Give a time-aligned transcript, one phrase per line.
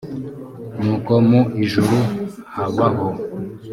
[0.81, 1.95] nuko mu ijuru
[2.53, 3.09] habaho